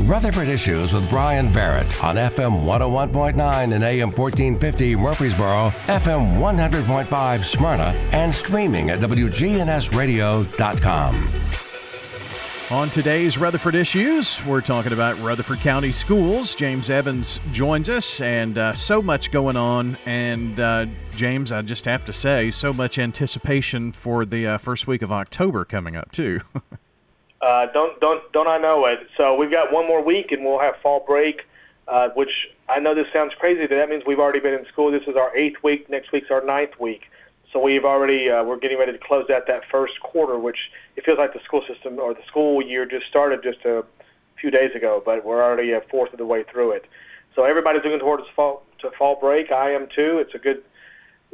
[0.00, 7.94] Rutherford Issues with Brian Barrett on FM 101.9 and AM 1450 Murfreesboro, FM 100.5 Smyrna,
[8.12, 11.28] and streaming at WGNSradio.com.
[12.68, 16.54] On today's Rutherford Issues, we're talking about Rutherford County Schools.
[16.54, 19.96] James Evans joins us, and uh, so much going on.
[20.04, 20.86] And uh,
[21.16, 25.10] James, I just have to say, so much anticipation for the uh, first week of
[25.10, 26.42] October coming up, too.
[27.46, 29.06] Uh, don't don't don't I know it?
[29.16, 31.46] So we've got one more week, and we'll have fall break,
[31.86, 34.90] uh, which I know this sounds crazy, but that means we've already been in school.
[34.90, 35.88] This is our eighth week.
[35.88, 37.02] Next week's our ninth week.
[37.52, 41.04] So we've already uh, we're getting ready to close out that first quarter, which it
[41.04, 43.84] feels like the school system or the school year just started just a
[44.40, 46.86] few days ago, but we're already a fourth of the way through it.
[47.36, 49.52] So everybody's looking towards fall to fall break.
[49.52, 50.18] I am too.
[50.18, 50.64] It's a good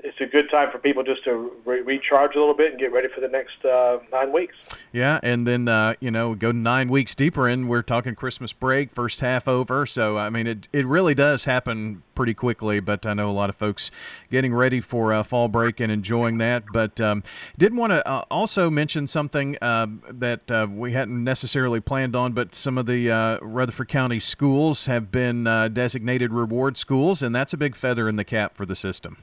[0.02, 2.92] it's a good time for people just to re- recharge a little bit and get
[2.92, 4.56] ready for the next uh, nine weeks.
[4.92, 7.68] Yeah, and then uh, you know go nine weeks deeper in.
[7.68, 9.86] We're talking Christmas break, first half over.
[9.86, 12.80] So I mean, it it really does happen pretty quickly.
[12.80, 13.90] But I know a lot of folks
[14.30, 16.64] getting ready for uh, fall break and enjoying that.
[16.72, 17.22] But um,
[17.56, 22.32] did want to uh, also mention something uh, that uh, we hadn't necessarily planned on,
[22.32, 27.34] but some of the uh, Rutherford County schools have been uh, designated reward schools, and
[27.34, 29.18] that's a big feather in the cap for the system.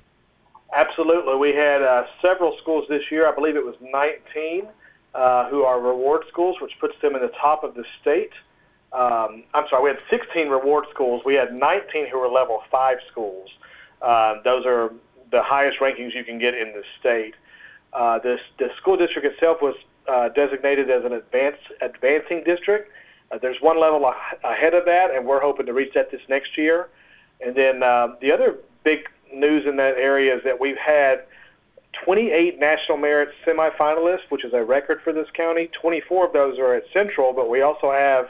[0.73, 1.35] Absolutely.
[1.35, 3.27] We had uh, several schools this year.
[3.27, 4.67] I believe it was 19
[5.15, 8.31] uh, who are reward schools, which puts them in the top of the state.
[8.91, 11.23] Um, I'm sorry, we had 16 reward schools.
[11.25, 13.49] We had 19 who were level 5 schools.
[14.01, 14.93] Uh, those are
[15.31, 17.35] the highest rankings you can get in the state.
[17.93, 19.75] Uh, this, the school district itself was
[20.07, 22.91] uh, designated as an advanced, advancing district.
[23.31, 26.21] Uh, there's one level a- ahead of that, and we're hoping to reach that this
[26.29, 26.89] next year.
[27.41, 31.23] And then uh, the other big news in that area is that we've had
[31.94, 35.67] 28 National Merit semifinalists, which is a record for this county.
[35.67, 38.30] 24 of those are at Central, but we also have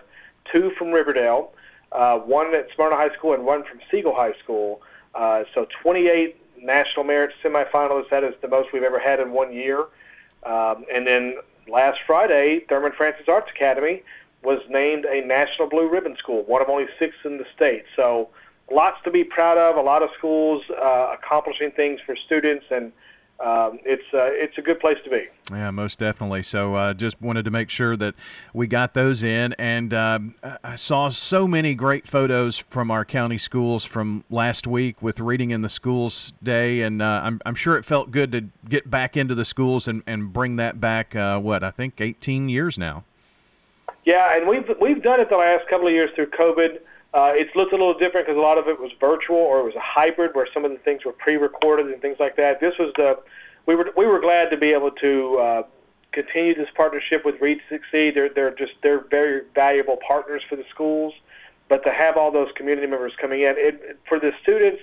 [0.51, 1.51] two from Riverdale,
[1.91, 4.81] uh, one at Smyrna High School and one from Siegel High School.
[5.13, 8.09] Uh, so 28 National Merit semifinalists.
[8.09, 9.85] That is the most we've ever had in one year.
[10.43, 11.37] Um, and then
[11.67, 14.03] last Friday, Thurman Francis Arts Academy
[14.43, 17.83] was named a National Blue Ribbon School, one of only six in the state.
[17.95, 18.29] So
[18.71, 19.75] lots to be proud of.
[19.75, 22.91] A lot of schools uh, accomplishing things for students, and
[23.39, 25.27] um, it's uh, it's a good place to be.
[25.49, 26.43] Yeah, most definitely.
[26.43, 28.15] So, uh, just wanted to make sure that
[28.53, 30.19] we got those in, and uh,
[30.63, 35.51] I saw so many great photos from our county schools from last week with Reading
[35.51, 39.15] in the Schools Day, and uh, I'm I'm sure it felt good to get back
[39.15, 41.15] into the schools and and bring that back.
[41.15, 43.05] Uh, what I think 18 years now.
[44.03, 46.79] Yeah, and we've we've done it the last couple of years through COVID.
[47.13, 49.63] Uh, it's looked a little different because a lot of it was virtual or it
[49.63, 52.59] was a hybrid where some of the things were pre-recorded and things like that.
[52.59, 53.19] This was the
[53.65, 55.63] we were we were glad to be able to uh,
[56.11, 58.15] continue this partnership with Read Succeed.
[58.15, 61.13] They're they're just they're very valuable partners for the schools,
[61.67, 64.81] but to have all those community members coming in it, for the students.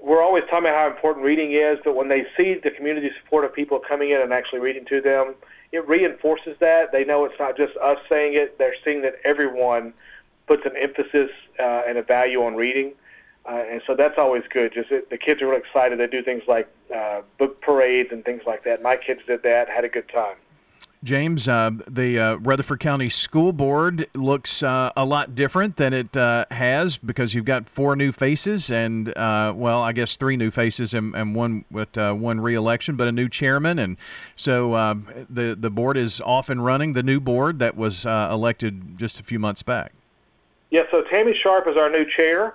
[0.00, 3.44] We're always talking about how important reading is, but when they see the community support
[3.44, 5.36] of people coming in and actually reading to them,
[5.70, 6.90] it reinforces that.
[6.90, 9.94] They know it's not just us saying it; they're seeing that everyone
[10.46, 12.92] puts an emphasis uh, and a value on reading.
[13.44, 14.72] Uh, and so that's always good.
[14.72, 15.98] Just it, the kids are really excited.
[15.98, 18.82] They do things like uh, book parades and things like that.
[18.82, 20.36] My kids did that, had a good time.
[21.04, 26.16] James, uh, the uh, Rutherford County School Board looks uh, a lot different than it
[26.16, 30.52] uh, has because you've got four new faces and, uh, well, I guess three new
[30.52, 33.80] faces and, and one with uh, one reelection, but a new chairman.
[33.80, 33.96] And
[34.36, 38.96] so um, the, the board is off and running, the new board that was elected
[38.96, 39.92] just a few months back.
[40.72, 42.54] Yeah, so Tammy Sharp is our new chair.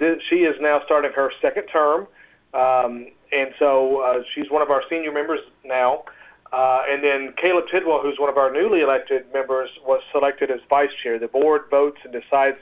[0.00, 2.08] This, she is now starting her second term.
[2.54, 6.04] Um, and so she's one of our senior members now.
[6.52, 10.60] Uh, and then Caleb Tidwell, who's one of our newly elected members, was selected as
[10.68, 11.18] vice chair.
[11.18, 12.58] The board votes and decides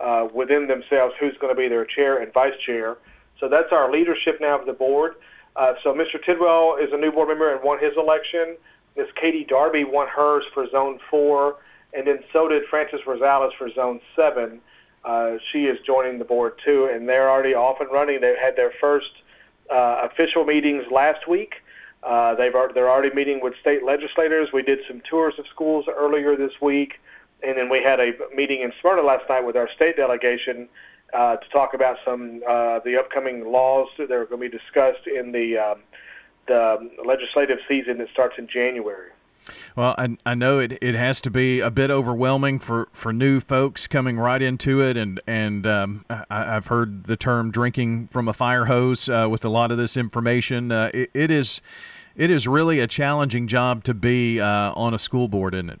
[0.00, 2.98] uh, within themselves who's going to be their chair and vice chair.
[3.40, 5.16] So that's our leadership now of the board.
[5.54, 6.22] Uh, so Mr.
[6.22, 8.56] Tidwell is a new board member and won his election.
[8.96, 9.08] Ms.
[9.14, 11.56] Katie Darby won hers for Zone 4,
[11.96, 14.60] and then so did Frances Rosales for Zone 7.
[15.04, 18.20] Uh, she is joining the board too, and they're already off and running.
[18.20, 19.10] They've had their first
[19.70, 21.62] uh, official meetings last week.
[22.02, 24.52] Uh, they've they're already meeting with state legislators.
[24.52, 27.00] We did some tours of schools earlier this week,
[27.42, 30.68] and then we had a meeting in Smyrna last night with our state delegation
[31.14, 35.06] uh, to talk about some uh, the upcoming laws that are going to be discussed
[35.06, 35.78] in the um,
[36.46, 39.10] the legislative season that starts in January.
[39.76, 43.40] Well, I, I know it, it has to be a bit overwhelming for, for new
[43.40, 48.28] folks coming right into it, and and um, I, have heard the term "drinking from
[48.28, 50.72] a fire hose" uh, with a lot of this information.
[50.72, 51.60] Uh, it, it is
[52.16, 55.80] it is really a challenging job to be uh, on a school board, isn't it?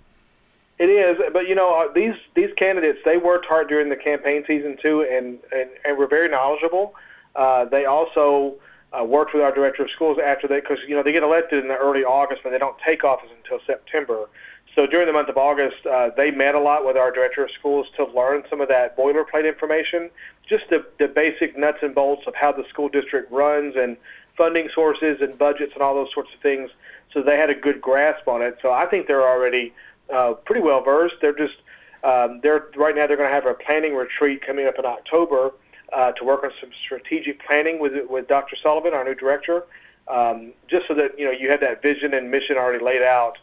[0.78, 4.44] It is, but you know uh, these these candidates they worked hard during the campaign
[4.46, 6.94] season too, and and, and were very knowledgeable.
[7.34, 8.54] Uh, they also
[8.98, 11.62] uh, worked with our director of schools after they, because you know they get elected
[11.62, 14.28] in the early August, but they don't take office until September.
[14.74, 17.50] So during the month of August, uh, they met a lot with our director of
[17.50, 20.10] schools to learn some of that boilerplate information,
[20.46, 23.96] just the, the basic nuts and bolts of how the school district runs and
[24.36, 26.70] funding sources and budgets and all those sorts of things.
[27.14, 28.58] So they had a good grasp on it.
[28.60, 29.72] So I think they're already
[30.12, 31.16] uh, pretty well versed.
[31.22, 31.56] They're just
[32.04, 35.52] um, they're right now they're going to have a planning retreat coming up in October
[35.92, 38.56] uh, to work on some strategic planning with with Dr.
[38.56, 39.64] Sullivan, our new director,
[40.08, 43.38] um, just so that you know you have that vision and mission already laid out.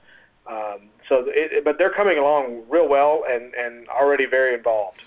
[0.46, 5.02] Um, so, it, but they're coming along real well and and already very involved.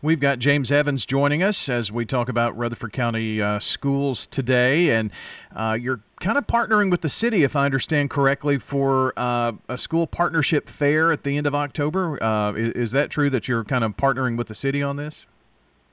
[0.00, 4.90] We've got James Evans joining us as we talk about Rutherford County uh, schools today,
[4.90, 5.10] and
[5.56, 9.76] uh, you're kind of partnering with the city, if I understand correctly, for uh, a
[9.76, 12.22] school partnership fair at the end of October.
[12.22, 15.26] Uh, is, is, that true that you're kind of partnering with the city on this?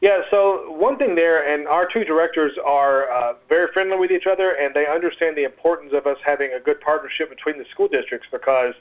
[0.05, 0.21] Yeah.
[0.29, 4.51] So one thing there, and our two directors are uh, very friendly with each other,
[4.51, 8.27] and they understand the importance of us having a good partnership between the school districts
[8.31, 8.75] because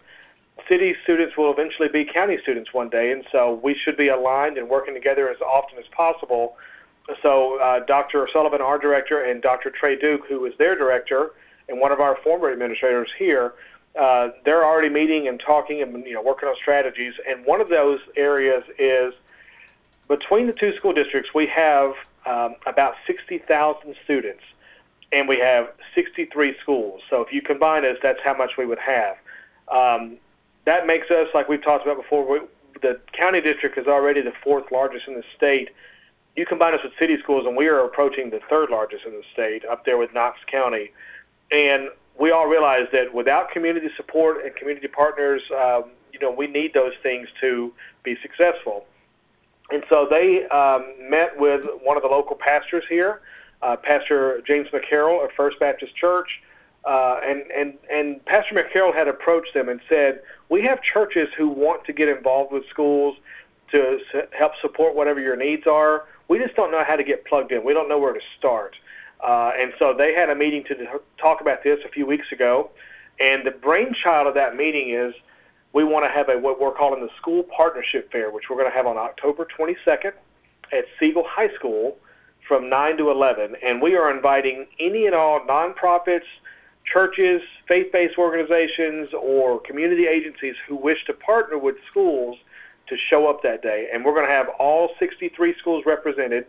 [0.68, 4.58] city students will eventually be county students one day, and so we should be aligned
[4.58, 6.58] and working together as often as possible.
[7.22, 8.28] So uh, Dr.
[8.30, 9.70] Sullivan, our director, and Dr.
[9.70, 11.30] Trey Duke, who is their director,
[11.70, 13.54] and one of our former administrators here,
[13.98, 17.14] uh, they're already meeting and talking and you know working on strategies.
[17.26, 19.14] And one of those areas is
[20.08, 21.94] between the two school districts, we have
[22.26, 24.42] um, about 60,000 students,
[25.12, 27.02] and we have 63 schools.
[27.08, 29.16] So if you combine us, that's how much we would have.
[29.68, 30.18] Um,
[30.64, 32.40] that makes us, like we've talked about before, we,
[32.82, 35.70] the county district is already the fourth largest in the state.
[36.36, 39.22] You combine us with city schools, and we are approaching the third largest in the
[39.32, 40.92] state, up there with Knox County.
[41.50, 46.46] And we all realize that without community support and community partners, um, you know, we
[46.46, 47.72] need those things to
[48.02, 48.86] be successful.
[49.70, 53.22] And so they um, met with one of the local pastors here,
[53.62, 56.42] uh, Pastor James McCarroll of First Baptist Church,
[56.84, 60.20] uh, and, and, and Pastor McCarroll had approached them and said,
[60.50, 63.16] we have churches who want to get involved with schools
[63.70, 63.98] to
[64.30, 66.04] help support whatever your needs are.
[66.28, 67.64] We just don't know how to get plugged in.
[67.64, 68.76] We don't know where to start.
[69.20, 72.70] Uh, and so they had a meeting to talk about this a few weeks ago.
[73.18, 75.14] And the brainchild of that meeting is
[75.74, 78.70] we want to have a what we're calling the School Partnership Fair, which we're going
[78.70, 80.12] to have on October 22nd
[80.72, 81.98] at Siegel High School
[82.46, 83.56] from 9 to 11.
[83.62, 86.26] And we are inviting any and all nonprofits,
[86.84, 92.38] churches, faith-based organizations, or community agencies who wish to partner with schools
[92.86, 93.88] to show up that day.
[93.92, 96.46] And we're going to have all 63 schools represented,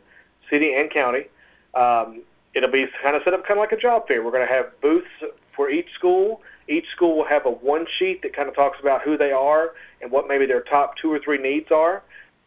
[0.52, 1.26] city and county.
[1.74, 2.22] Um,
[2.54, 4.24] it'll be kind of set up kind of like a job fair.
[4.24, 5.08] We're going to have booths
[5.56, 6.44] for each school.
[6.68, 9.74] Each school will have a one sheet that kind of talks about who they are
[10.02, 12.02] and what maybe their top two or three needs are.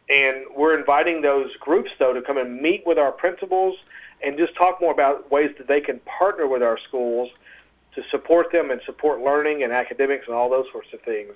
[0.09, 3.77] And we're inviting those groups, though, to come and meet with our principals
[4.21, 7.29] and just talk more about ways that they can partner with our schools
[7.95, 11.35] to support them and support learning and academics and all those sorts of things.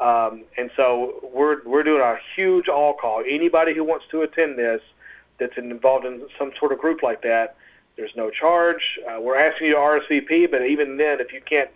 [0.00, 3.22] Um, and so we're we're doing a huge all call.
[3.26, 4.82] Anybody who wants to attend this,
[5.38, 7.56] that's involved in some sort of group like that,
[7.96, 8.98] there's no charge.
[9.08, 11.70] Uh, we're asking you to RSVP, but even then, if you can't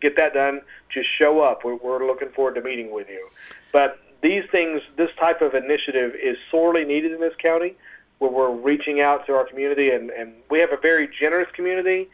[0.00, 1.64] get that done, just show up.
[1.64, 3.28] We're, we're looking forward to meeting with you.
[3.72, 7.74] But these things, this type of initiative is sorely needed in this county,
[8.18, 12.08] where we're reaching out to our community, and, and we have a very generous community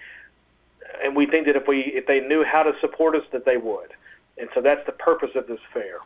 [1.03, 3.57] and we think that if we if they knew how to support us, that they
[3.57, 3.93] would.
[4.39, 5.99] And so that's the purpose of this fair.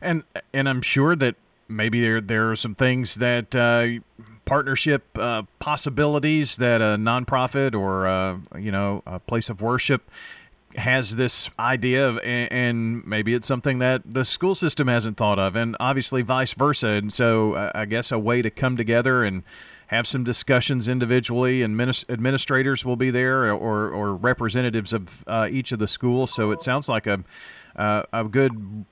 [0.00, 1.36] And and I'm sure that
[1.68, 4.00] maybe there there are some things that uh,
[4.44, 10.10] partnership uh, possibilities that a nonprofit or uh, you know a place of worship
[10.78, 15.56] has this idea of and, maybe it's something that the school system hasn't thought of
[15.56, 19.42] and obviously vice versa and so uh, i guess a way to come together and
[19.88, 25.72] have some discussions individually, and administrators will be there or, or representatives of uh, each
[25.72, 26.32] of the schools.
[26.32, 27.24] So it sounds like a,
[27.74, 28.84] uh, a good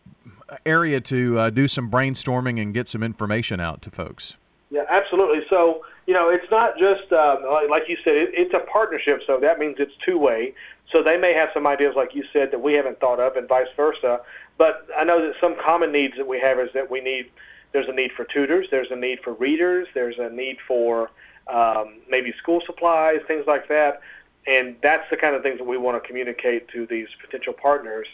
[0.65, 4.37] area to uh, do some brainstorming and get some information out to folks.
[4.71, 5.45] Yeah, absolutely.
[5.51, 9.39] So, you know, it's not just, um, like you said, it, it's a partnership, so
[9.39, 10.55] that means it's two way.
[10.93, 13.49] So they may have some ideas, like you said, that we haven't thought of, and
[13.49, 14.21] vice versa.
[14.57, 17.31] But I know that some common needs that we have is that we need
[17.73, 21.11] there's a need for tutors, there's a need for readers, there's a need for
[21.49, 24.01] um, maybe school supplies, things like that.
[24.47, 28.07] And that's the kind of things that we want to communicate to these potential partners.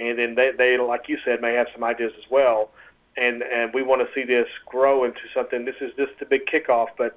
[0.00, 2.70] And then they, they, like you said, may have some ideas as well.
[3.16, 5.64] And, and we want to see this grow into something.
[5.64, 7.16] This is just the big kickoff, but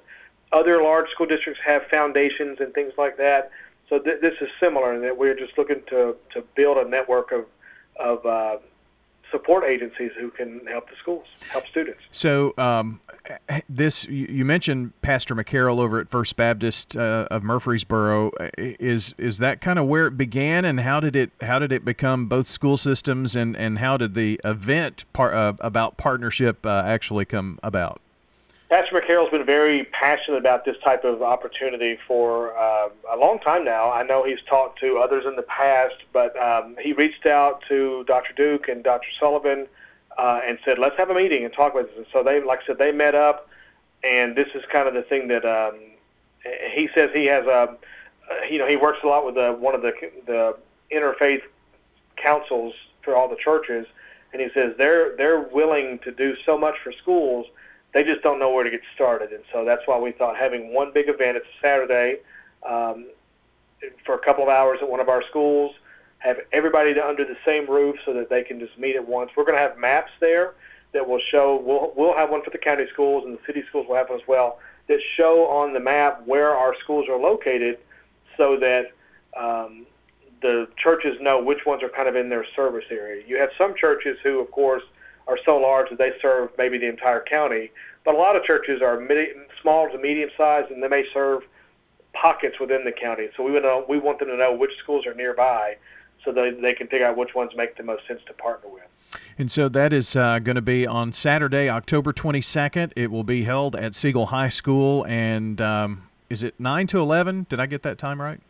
[0.52, 3.50] other large school districts have foundations and things like that.
[3.88, 7.32] So th- this is similar in that we're just looking to, to build a network
[7.32, 7.46] of,
[7.98, 8.58] of uh,
[9.30, 12.00] support agencies who can help the schools, help students.
[12.10, 13.00] So, um,
[13.68, 18.30] this you mentioned Pastor McCarroll over at First Baptist uh, of Murfreesboro.
[18.56, 21.84] Is is that kind of where it began, and how did it how did it
[21.84, 26.82] become both school systems, and and how did the event part uh, about partnership uh,
[26.84, 28.00] actually come about?
[28.68, 33.64] Pastor McCarroll's been very passionate about this type of opportunity for uh, a long time
[33.64, 33.90] now.
[33.90, 38.04] I know he's talked to others in the past, but um, he reached out to
[38.04, 38.34] Dr.
[38.34, 39.08] Duke and Dr.
[39.18, 39.66] Sullivan
[40.18, 42.60] uh, and said, "Let's have a meeting and talk about this." And so they, like
[42.64, 43.48] I said, they met up,
[44.04, 45.78] and this is kind of the thing that um,
[46.70, 47.74] he says he has a,
[48.50, 49.94] you know, he works a lot with the, one of the
[50.26, 50.58] the
[50.92, 51.40] interfaith
[52.16, 53.86] councils for all the churches,
[54.34, 57.46] and he says they're they're willing to do so much for schools
[57.94, 59.32] they just don't know where to get started.
[59.32, 62.18] And so that's why we thought having one big event, it's a Saturday,
[62.68, 63.06] um,
[64.04, 65.74] for a couple of hours at one of our schools,
[66.18, 69.30] have everybody under the same roof so that they can just meet at once.
[69.36, 70.54] We're going to have maps there
[70.92, 73.86] that will show, we'll, we'll have one for the county schools and the city schools
[73.88, 77.78] will have one as well, that show on the map where our schools are located
[78.36, 78.92] so that
[79.36, 79.86] um,
[80.40, 83.22] the churches know which ones are kind of in their service area.
[83.26, 84.82] You have some churches who, of course,
[85.28, 87.70] are so large that they serve maybe the entire county.
[88.04, 91.42] But a lot of churches are mid- small to medium sized, and they may serve
[92.14, 93.28] pockets within the county.
[93.36, 95.76] So we would know, we want them to know which schools are nearby,
[96.24, 98.82] so that they can figure out which ones make the most sense to partner with.
[99.38, 102.92] And so that is uh, going to be on Saturday, October 22nd.
[102.96, 107.46] It will be held at Siegel High School, and um, is it 9 to 11?
[107.48, 108.40] Did I get that time right?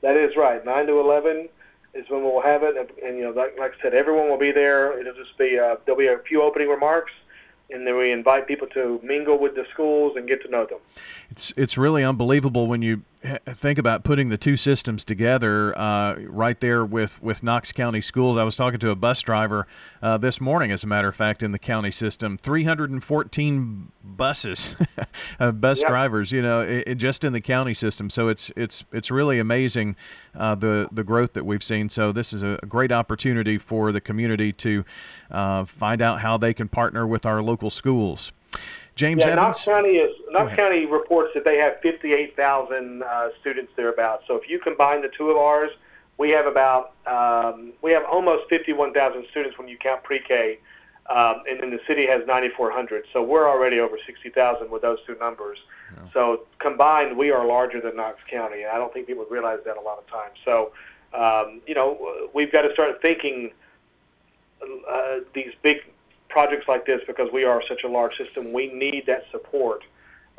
[0.00, 1.48] That is right, 9 to 11
[1.94, 2.76] is when we'll have it.
[2.76, 4.98] And, and you know, like, like, I said, everyone will be there.
[4.98, 7.12] It'll just be uh, there'll be a few opening remarks,
[7.70, 10.78] and then we invite people to mingle with the schools and get to know them.
[11.30, 13.02] It's it's really unbelievable when you
[13.54, 18.36] think about putting the two systems together uh, right there with, with Knox County Schools.
[18.36, 19.66] I was talking to a bus driver
[20.02, 22.36] uh, this morning, as a matter of fact, in the county system.
[22.36, 24.76] 314 buses,
[25.40, 25.88] uh, bus yep.
[25.88, 28.10] drivers, you know, it, it just in the county system.
[28.10, 29.96] So it's it's it's really amazing
[30.34, 31.88] uh, the the growth that we've seen.
[31.88, 34.84] So this is a great opportunity for the community to
[35.30, 38.32] uh, find out how they can partner with our local schools.
[38.94, 39.36] James yeah, Evans.
[39.36, 44.24] Knox County is Knox County reports that they have 58,000 uh, students thereabouts.
[44.26, 45.70] So if you combine the two of ours,
[46.18, 50.58] we have about um, we have almost 51,000 students when you count pre-K,
[51.08, 53.06] um, and then the city has 9,400.
[53.12, 55.58] So we're already over 60,000 with those two numbers.
[55.94, 56.12] Yeah.
[56.12, 59.78] So combined, we are larger than Knox County, and I don't think people realize that
[59.78, 60.36] a lot of times.
[60.44, 60.72] So
[61.14, 63.52] um, you know, we've got to start thinking
[64.88, 65.82] uh, these big
[66.32, 69.84] projects like this, because we are such a large system, we need that support,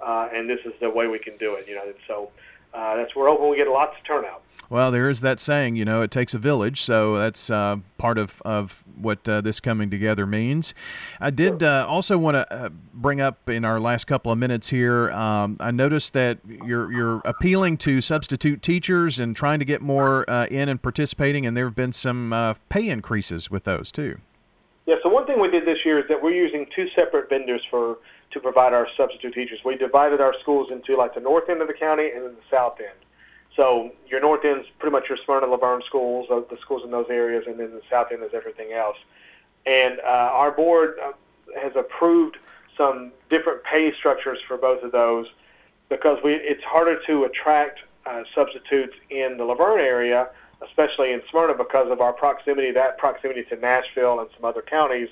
[0.06, 1.68] uh, and this is the way we can do it.
[1.68, 2.32] You know, and so
[2.74, 4.42] uh, that's we're hoping we get lots of turnout.
[4.70, 8.18] Well, there is that saying, you know, it takes a village, so that's uh, part
[8.18, 10.74] of, of what uh, this coming together means.
[11.20, 14.70] I did uh, also want to uh, bring up in our last couple of minutes
[14.70, 15.12] here.
[15.12, 20.28] Um, I noticed that you're you're appealing to substitute teachers and trying to get more
[20.28, 24.18] uh, in and participating, and there have been some uh, pay increases with those too.
[25.24, 28.00] One thing we did this year is that we're using two separate vendors for
[28.32, 29.60] to provide our substitute teachers.
[29.64, 32.42] We divided our schools into like the north end of the county and then the
[32.52, 32.98] south end.
[33.56, 36.84] So your north end is pretty much your Smyrna La Vergne schools, uh, the schools
[36.84, 38.98] in those areas, and then the south end is everything else.
[39.66, 41.14] And uh, our board uh,
[41.58, 42.36] has approved
[42.76, 45.28] some different pay structures for both of those
[45.88, 50.28] because we it's harder to attract uh, substitutes in the La Vergne area
[50.68, 55.10] especially in Smyrna because of our proximity, that proximity to Nashville and some other counties,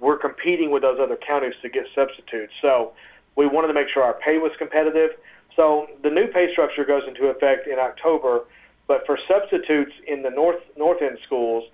[0.00, 2.52] we're competing with those other counties to get substitutes.
[2.60, 2.92] So
[3.36, 5.12] we wanted to make sure our pay was competitive.
[5.56, 8.44] So the new pay structure goes into effect in October,
[8.86, 11.64] but for substitutes in the north north end schools,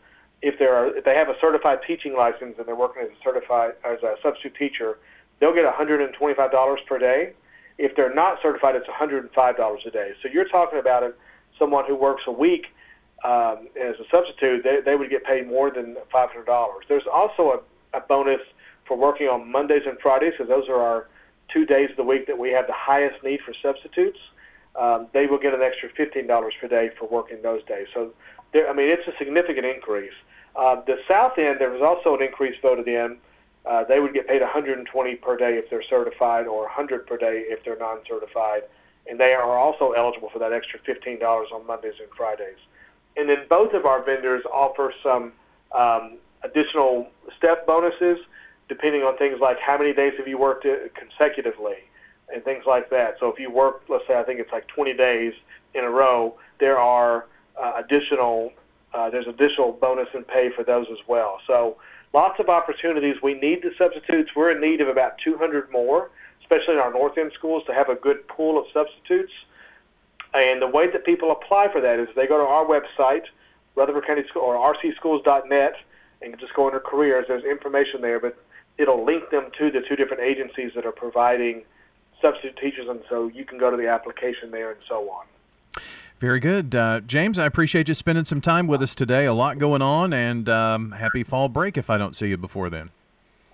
[0.42, 3.22] if they are if they have a certified teaching license and they're working as a
[3.22, 4.98] certified as a substitute teacher,
[5.38, 7.32] they'll get $125 per day.
[7.76, 10.12] If they're not certified, it's $105 a day.
[10.22, 11.18] So you're talking about it,
[11.58, 12.68] someone who works a week
[13.24, 16.68] um, as a substitute, they, they would get paid more than $500.
[16.88, 17.62] There's also
[17.92, 18.40] a, a bonus
[18.84, 21.08] for working on Mondays and Fridays, because those are our
[21.48, 24.18] two days of the week that we have the highest need for substitutes.
[24.76, 27.86] Um, they will get an extra $15 per day for working those days.
[27.94, 28.12] So,
[28.52, 30.12] there, I mean, it's a significant increase.
[30.54, 33.16] Uh, the South End, there was also an increase voted in.
[33.64, 37.44] Uh, they would get paid 120 per day if they're certified, or 100 per day
[37.48, 38.64] if they're non-certified,
[39.08, 42.58] and they are also eligible for that extra $15 on Mondays and Fridays.
[43.16, 45.32] And then both of our vendors offer some
[45.72, 48.18] um, additional step bonuses
[48.68, 51.76] depending on things like how many days have you worked consecutively
[52.32, 53.16] and things like that.
[53.20, 55.34] So if you work, let's say I think it's like 20 days
[55.74, 57.26] in a row, there are
[57.60, 58.52] uh, additional
[58.94, 61.40] uh, there's additional bonus and pay for those as well.
[61.48, 61.76] So
[62.12, 63.20] lots of opportunities.
[63.20, 64.30] We need the substitutes.
[64.36, 67.88] We're in need of about 200 more, especially in our north end schools, to have
[67.88, 69.32] a good pool of substitutes.
[70.34, 73.24] And the way that people apply for that is they go to our website,
[73.76, 75.76] Rutherford County School or rcschools.net,
[76.22, 77.26] and just go under careers.
[77.28, 78.36] There's information there, but
[78.76, 81.62] it'll link them to the two different agencies that are providing
[82.20, 85.26] substitute teachers, and so you can go to the application there and so on.
[86.18, 86.74] Very good.
[86.74, 89.26] Uh, James, I appreciate you spending some time with us today.
[89.26, 92.70] A lot going on, and um, happy fall break if I don't see you before
[92.70, 92.90] then.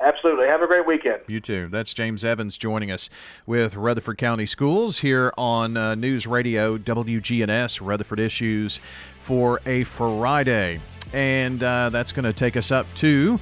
[0.00, 0.46] Absolutely.
[0.46, 1.20] Have a great weekend.
[1.26, 1.68] You too.
[1.70, 3.10] That's James Evans joining us
[3.44, 8.80] with Rutherford County Schools here on uh, News Radio WGNS Rutherford Issues
[9.20, 10.80] for a Friday.
[11.12, 13.38] And uh, that's going to take us up to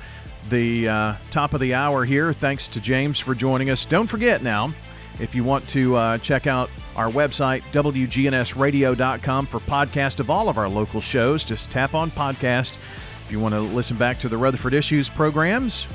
[0.49, 2.33] the uh, top of the hour here.
[2.33, 3.87] Thanks to James for joining us.
[3.87, 4.73] Don't forget now,
[5.21, 10.59] if you want to uh, check out our website, WGNSradio.com, for podcast of all of
[10.59, 12.75] our local shows, just tap on podcast.
[12.75, 15.87] If you want to listen back to the Rutherford Issues programs,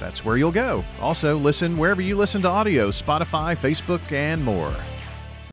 [0.00, 0.84] that's where you'll go.
[1.00, 4.74] Also, listen wherever you listen to audio Spotify, Facebook, and more.